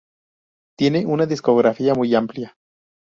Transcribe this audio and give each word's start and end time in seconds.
Tiene 0.79 1.05
una 1.05 1.27
discografía 1.27 1.93
muy 1.93 2.15
amplia. 2.15 2.55